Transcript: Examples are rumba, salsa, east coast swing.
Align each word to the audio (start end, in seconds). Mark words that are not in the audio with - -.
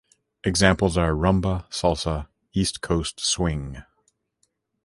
Examples 0.43 0.97
are 0.97 1.11
rumba, 1.11 1.69
salsa, 1.69 2.27
east 2.55 2.81
coast 2.81 3.19
swing. 3.19 3.83